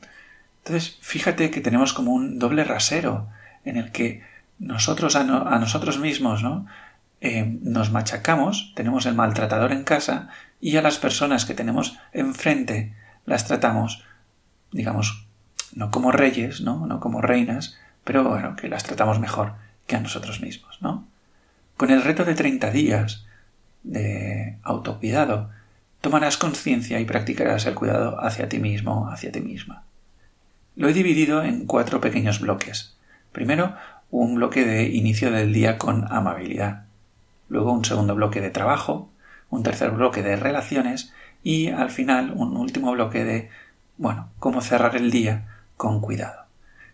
Entonces, 0.59 0.99
fíjate 1.01 1.51
que 1.51 1.61
tenemos 1.61 1.93
como 1.93 2.13
un 2.13 2.39
doble 2.39 2.65
rasero 2.65 3.29
en 3.65 3.77
el 3.77 3.93
que 3.93 4.23
nosotros 4.59 5.17
a, 5.17 5.25
nosotros 5.25 5.99
mismos 5.99 6.43
¿no? 6.43 6.67
Eh, 7.23 7.59
nos 7.63 7.91
machacamos, 7.91 8.73
tenemos 8.75 9.07
el 9.07 9.15
maltratador 9.15 9.73
en 9.73 9.85
casa 9.85 10.29
y 10.61 10.77
a 10.77 10.83
las 10.83 10.99
personas 10.99 11.45
que 11.45 11.55
tenemos 11.55 11.99
enfrente 12.13 12.95
las 13.27 13.47
tratamos, 13.47 14.05
digamos, 14.73 15.27
no 15.75 15.91
como 15.91 16.13
reyes, 16.13 16.61
¿no? 16.61 16.87
no 16.87 17.01
como 17.01 17.21
reinas, 17.21 17.79
pero 18.11 18.25
bueno, 18.25 18.57
que 18.57 18.69
las 18.69 18.83
tratamos 18.83 19.21
mejor 19.21 19.53
que 19.87 19.95
a 19.95 20.01
nosotros 20.01 20.41
mismos, 20.41 20.79
¿no? 20.83 21.07
Con 21.77 21.91
el 21.91 22.03
reto 22.03 22.25
de 22.25 22.35
30 22.35 22.73
días, 22.73 23.25
de 23.85 24.57
autocuidado, 24.65 25.51
tomarás 26.01 26.37
conciencia 26.37 26.99
y 26.99 27.05
practicarás 27.05 27.67
el 27.67 27.77
cuidado 27.77 28.21
hacia 28.21 28.49
ti 28.49 28.59
mismo, 28.59 29.09
hacia 29.13 29.31
ti 29.31 29.41
misma. 29.41 29.85
Lo 30.75 30.89
he 30.89 30.93
dividido 30.93 31.45
en 31.45 31.67
cuatro 31.67 32.01
pequeños 32.01 32.41
bloques. 32.41 32.97
Primero, 33.31 33.77
un 34.11 34.35
bloque 34.35 34.65
de 34.65 34.89
inicio 34.89 35.31
del 35.31 35.53
día 35.53 35.79
con 35.79 36.13
amabilidad. 36.13 36.87
Luego 37.49 37.71
un 37.71 37.85
segundo 37.85 38.17
bloque 38.17 38.41
de 38.41 38.51
trabajo, 38.51 39.09
un 39.51 39.63
tercer 39.63 39.93
bloque 39.93 40.25
de 40.25 40.35
relaciones 40.35 41.13
y 41.45 41.69
al 41.69 41.91
final 41.91 42.33
un 42.35 42.57
último 42.57 42.91
bloque 42.91 43.25
de, 43.25 43.51
bueno, 43.99 44.31
cómo 44.41 44.63
cerrar 44.63 44.97
el 44.97 45.13
día 45.13 45.47
con 45.77 46.01
cuidado. 46.01 46.40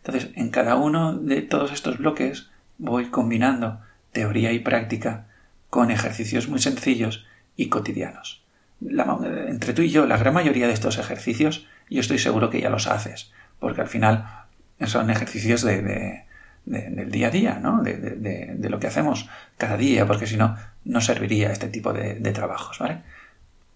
Entonces, 0.07 0.31
en 0.37 0.51
cada 0.51 0.77
uno 0.77 1.15
de 1.15 1.43
todos 1.43 1.73
estos 1.73 1.99
bloques 1.99 2.49
voy 2.79 3.07
combinando 3.07 3.81
teoría 4.13 4.53
y 4.53 4.61
práctica 4.61 5.27
con 5.69 5.91
ejercicios 5.91 6.49
muy 6.49 6.61
sencillos 6.61 7.27
y 7.57 7.69
cotidianos. 7.69 8.45
entre 8.81 9.73
tú 9.73 9.83
y 9.83 9.91
yo, 9.91 10.07
la 10.07 10.17
gran 10.17 10.33
mayoría 10.33 10.69
de 10.69 10.75
estos 10.75 10.99
ejercicios, 10.99 11.67
yo 11.91 12.01
estoy 12.01 12.21
seguro 12.21 12.51
que 12.51 12.61
ya 12.61 12.71
los 12.71 12.87
haces, 12.87 13.33
porque 13.59 13.81
al 13.81 13.89
final 13.89 14.47
son 14.87 15.11
ejercicios 15.11 15.63
de, 15.63 16.25
del 16.67 17.11
día 17.11 17.27
a 17.27 17.31
día, 17.31 17.59
¿no? 17.61 17.83
De, 17.83 18.69
lo 18.71 18.79
que 18.79 18.87
hacemos 18.87 19.29
cada 19.59 19.77
día, 19.77 20.07
porque 20.07 20.29
si 20.29 20.37
no, 20.37 20.57
no 20.85 21.01
serviría 21.01 21.51
este 21.51 21.69
tipo 21.69 21.93
de, 21.93 22.15
trabajos, 22.33 22.79
¿vale? 22.79 22.99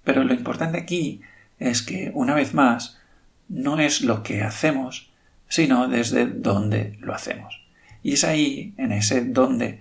Pero 0.05 0.23
lo 0.23 0.33
importante 0.33 0.79
aquí 0.79 1.23
es 1.59 1.83
que, 1.83 2.13
una 2.15 2.35
vez 2.35 2.55
más, 2.55 3.01
no 3.49 3.81
es 3.81 4.03
lo 4.03 4.23
que 4.23 4.43
hacemos, 4.43 5.10
sino 5.51 5.89
desde 5.89 6.25
dónde 6.27 6.97
lo 7.01 7.13
hacemos. 7.13 7.61
Y 8.03 8.15
es 8.15 8.25
ahí, 8.25 8.73
en 8.79 8.93
ese 8.93 9.23
dónde, 9.23 9.81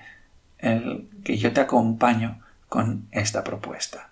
el 0.58 1.08
que 1.24 1.38
yo 1.38 1.54
te 1.54 1.62
acompaño 1.62 2.42
con 2.68 3.08
esta 3.12 3.46
propuesta. 3.46 4.10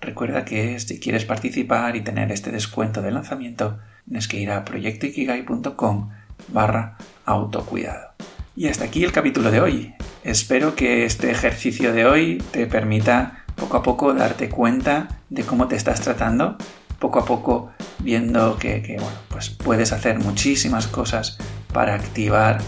Recuerda 0.00 0.44
que 0.44 0.78
si 0.78 1.00
quieres 1.00 1.24
participar 1.24 1.96
y 1.96 2.02
tener 2.02 2.30
este 2.30 2.50
descuento 2.50 3.00
de 3.00 3.12
lanzamiento, 3.12 3.78
tienes 4.04 4.28
que 4.28 4.38
ir 4.38 4.50
a 4.50 4.64
proyectoikigai.com 4.64 6.10
barra 6.48 6.96
autocuidado. 7.24 8.10
Y 8.56 8.68
hasta 8.68 8.84
aquí 8.84 9.04
el 9.04 9.12
capítulo 9.12 9.50
de 9.50 9.60
hoy. 9.60 9.94
Espero 10.24 10.74
que 10.74 11.04
este 11.04 11.30
ejercicio 11.30 11.92
de 11.92 12.06
hoy 12.06 12.42
te 12.50 12.66
permita 12.66 13.44
poco 13.54 13.76
a 13.76 13.82
poco 13.82 14.14
darte 14.14 14.48
cuenta 14.48 15.08
de 15.30 15.44
cómo 15.44 15.68
te 15.68 15.76
estás 15.76 16.00
tratando, 16.00 16.58
poco 16.98 17.20
a 17.20 17.24
poco 17.24 17.70
viendo 18.00 18.56
que, 18.58 18.96
bueno, 18.98 19.16
pues 19.28 19.50
puedes 19.50 19.92
hacer 19.92 20.18
muchísimas 20.18 20.86
cosas 20.86 21.38
para 21.72 21.94
activar 21.94 22.58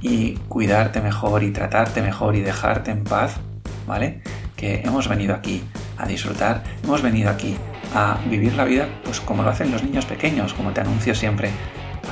y 0.00 0.34
cuidarte 0.48 1.00
mejor 1.00 1.42
y 1.42 1.52
tratarte 1.52 2.02
mejor 2.02 2.36
y 2.36 2.40
dejarte 2.40 2.90
en 2.90 3.04
paz, 3.04 3.36
¿vale? 3.86 4.22
Que 4.56 4.82
hemos 4.84 5.08
venido 5.08 5.34
aquí 5.34 5.62
a 5.98 6.06
disfrutar, 6.06 6.62
hemos 6.84 7.02
venido 7.02 7.30
aquí 7.30 7.56
a 7.94 8.18
vivir 8.28 8.54
la 8.54 8.64
vida 8.64 8.88
pues 9.04 9.20
como 9.20 9.42
lo 9.42 9.50
hacen 9.50 9.70
los 9.70 9.82
niños 9.82 10.06
pequeños, 10.06 10.54
como 10.54 10.72
te 10.72 10.80
anuncio 10.80 11.14
siempre 11.14 11.50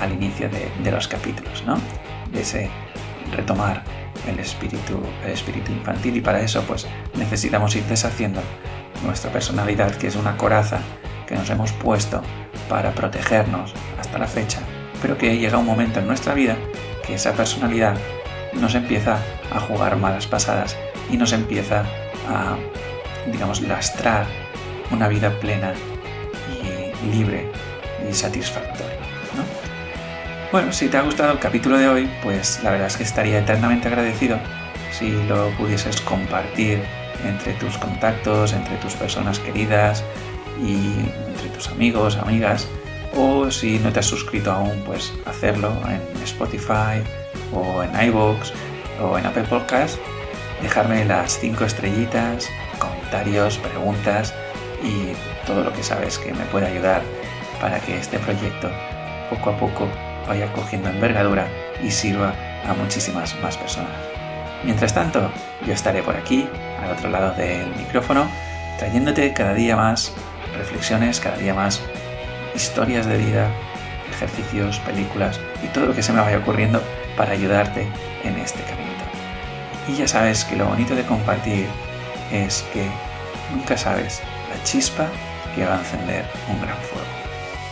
al 0.01 0.13
inicio 0.13 0.49
de, 0.49 0.91
los 0.91 1.09
capítulos, 1.09 1.65
¿no? 1.67 1.79
De 2.33 2.41
ese 2.41 2.71
retomar 3.33 3.83
el 4.29 4.39
espíritu, 4.39 5.01
el 5.25 5.33
espíritu 5.33 5.73
infantil 5.73 6.17
y 6.17 6.21
para 6.21 6.41
eso 6.41 6.63
pues 6.63 6.87
necesitamos 7.17 7.75
ir 7.77 7.85
deshaciendo 7.85 8.41
nuestra 9.05 9.31
personalidad 9.31 9.95
que 9.97 10.07
es 10.07 10.17
una 10.17 10.37
coraza 10.37 10.81
que 11.27 11.35
nos 11.35 11.49
hemos 11.51 11.73
puesto 11.73 12.23
para 12.69 12.93
protegernos 12.93 13.73
hasta 13.99 14.19
la 14.19 14.27
fecha, 14.27 14.61
pero 15.03 15.19
que 15.19 15.37
llega 15.39 15.59
un 15.59 15.67
momento 15.67 16.01
en 16.01 16.07
nuestra 16.07 16.35
vida 16.35 16.57
que 17.07 17.15
esa 17.15 17.33
personalidad 17.33 17.97
nos 18.55 18.75
empieza 18.75 19.19
a 19.53 19.61
jugar 19.61 19.97
malas 19.97 20.27
pasadas 20.27 20.77
y 21.11 21.17
nos 21.17 21.33
empieza 21.33 21.85
a 22.29 22.57
digamos, 23.31 23.61
lastrar 23.63 24.27
una 24.91 25.09
vida 25.09 25.31
plena 25.41 25.73
y 26.51 27.15
libre 27.15 27.51
y 28.09 28.13
satisfactoria. 28.13 28.95
Bueno, 30.53 30.73
si 30.73 30.89
te 30.89 30.97
ha 30.97 31.03
gustado 31.03 31.33
el 31.33 31.39
capítulo 31.39 31.79
de 31.79 31.89
hoy, 31.89 32.11
pues 32.23 32.63
la 32.63 32.71
verdad 32.71 32.87
es 32.87 32.97
que 32.97 33.03
estaría 33.03 33.41
eternamente 33.41 33.89
agradecido 33.89 34.39
si 34.93 35.11
lo 35.27 35.51
pudieses 35.57 36.01
compartir 36.03 36.81
entre 37.27 37.55
tus 37.55 37.77
contactos, 37.79 38.53
entre 38.53 38.77
tus 38.77 38.95
personas 38.95 39.41
queridas 39.41 40.05
y 40.61 40.77
entre 41.29 41.49
tus 41.51 41.69
amigos, 41.69 42.17
amigas, 42.17 42.69
o 43.17 43.51
si 43.51 43.79
no 43.79 43.93
te 43.93 44.01
has 44.01 44.07
suscrito 44.07 44.53
aún, 44.53 44.83
pues 44.85 45.13
hacerlo 45.25 45.73
en 45.89 46.23
Spotify 46.23 47.03
o 47.53 47.83
en 47.83 48.09
iVoox 48.09 48.53
o 49.01 49.19
en 49.19 49.27
Apple 49.27 49.45
Podcasts, 49.45 49.99
dejarme 50.63 51.05
las 51.05 51.39
5 51.39 51.65
estrellitas, 51.65 52.49
comentarios, 52.79 53.59
preguntas 53.59 54.35
y 54.83 55.13
todo 55.47 55.63
lo 55.63 55.73
que 55.73 55.83
sabes 55.83 56.19
que 56.19 56.33
me 56.33 56.45
puede 56.47 56.67
ayudar 56.67 57.03
para 57.61 57.79
que 57.81 57.97
este 57.99 58.19
proyecto 58.19 58.71
poco 59.31 59.51
a 59.51 59.57
poco 59.57 59.89
vaya 60.27 60.53
cogiendo 60.53 60.89
envergadura 60.89 61.47
y 61.83 61.91
sirva 61.91 62.35
a 62.67 62.75
muchísimas 62.75 63.39
más 63.41 63.57
personas. 63.57 63.93
Mientras 64.65 64.95
tanto, 64.95 65.31
yo 65.67 65.75
estaré 65.75 66.03
por 66.03 66.17
aquí, 66.17 66.49
al 66.83 66.93
otro 66.93 67.11
lado 67.11 67.35
del 67.35 67.69
micrófono, 67.77 68.27
trayéndote 68.79 69.33
cada 69.35 69.55
día 69.55 69.77
más 69.77 70.13
reflexiones, 70.55 71.21
cada 71.21 71.37
día 71.37 71.55
más 71.55 71.81
historias 72.55 73.07
de 73.07 73.19
vida, 73.19 73.51
ejercicios, 74.11 74.79
películas 74.81 75.41
y 75.63 75.69
todo 75.69 75.87
lo 75.87 75.95
que 75.95 76.03
se 76.03 76.13
me 76.13 76.21
vaya 76.21 76.39
ocurriendo 76.39 76.83
para 77.17 77.33
ayudarte 77.33 77.87
en 78.23 78.37
este 78.39 78.63
camino. 78.63 78.85
Y 79.89 79.97
ya 79.97 80.09
sabes 80.09 80.45
que 80.45 80.57
lo 80.57 80.67
bonito 80.67 80.95
de 80.95 81.05
compartir 81.05 81.67
es 82.33 82.65
que 82.73 82.87
nunca 83.55 83.77
sabes 83.77 84.23
la 84.51 84.63
chispa 84.65 85.07
que 85.55 85.65
va 85.65 85.77
a 85.77 85.79
encender 85.79 86.25
un 86.49 86.61
gran 86.61 86.77
fuego. 86.79 87.07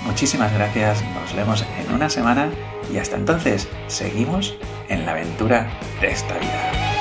Muchísimas 0.03 0.53
gracias, 0.53 1.03
nos 1.15 1.35
vemos 1.35 1.65
en 1.79 1.95
una 1.95 2.11
semana 2.11 2.51
y 2.93 2.99
hasta 2.99 3.17
entonces 3.17 3.69
seguimos 3.87 4.57
en 4.89 5.07
la 5.07 5.13
aventura 5.13 5.69
de 6.01 6.11
esta 6.11 6.37
vida. 6.39 6.92